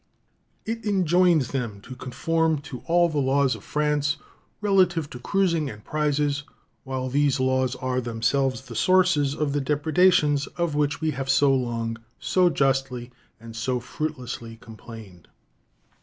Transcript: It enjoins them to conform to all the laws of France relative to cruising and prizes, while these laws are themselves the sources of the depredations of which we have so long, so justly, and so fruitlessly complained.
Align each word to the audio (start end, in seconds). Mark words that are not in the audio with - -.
It 0.65 0.83
enjoins 0.83 1.49
them 1.49 1.79
to 1.81 1.95
conform 1.95 2.57
to 2.61 2.79
all 2.87 3.07
the 3.07 3.19
laws 3.19 3.53
of 3.53 3.63
France 3.63 4.17
relative 4.59 5.07
to 5.11 5.19
cruising 5.19 5.69
and 5.69 5.85
prizes, 5.85 6.41
while 6.83 7.07
these 7.07 7.39
laws 7.39 7.75
are 7.75 8.01
themselves 8.01 8.61
the 8.63 8.73
sources 8.73 9.35
of 9.35 9.53
the 9.53 9.61
depredations 9.61 10.47
of 10.57 10.73
which 10.73 11.01
we 11.01 11.11
have 11.11 11.29
so 11.29 11.53
long, 11.53 11.97
so 12.17 12.49
justly, 12.49 13.11
and 13.39 13.55
so 13.55 13.79
fruitlessly 13.79 14.57
complained. 14.59 15.27